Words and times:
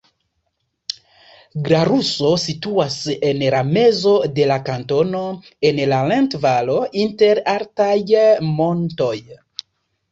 Glaruso 1.67 2.31
situas 2.45 2.95
en 3.33 3.43
la 3.57 3.61
mezo 3.75 4.15
de 4.41 4.49
la 4.53 4.59
kantono 4.71 5.23
en 5.73 5.83
la 5.95 6.01
Linth-Valo 6.11 6.83
inter 7.07 7.45
altaj 7.57 7.95
montoj. 8.59 9.15